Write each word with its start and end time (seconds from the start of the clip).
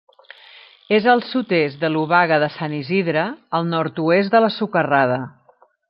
És 0.97 1.07
al 1.11 1.21
sud-est 1.31 1.77
de 1.83 1.91
l'Obaga 1.93 2.39
de 2.45 2.49
Sant 2.55 2.73
Isidre, 2.79 3.27
al 3.59 3.71
nord-oest 3.75 4.37
de 4.39 4.43
la 4.47 4.53
Socarrada. 4.57 5.21